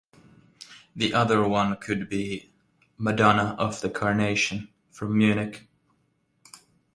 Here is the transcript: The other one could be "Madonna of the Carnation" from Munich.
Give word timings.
The 0.95 1.13
other 1.13 1.47
one 1.47 1.77
could 1.77 2.09
be 2.09 2.51
"Madonna 2.97 3.55
of 3.59 3.81
the 3.81 3.89
Carnation" 3.91 4.69
from 4.89 5.15
Munich. 5.15 5.67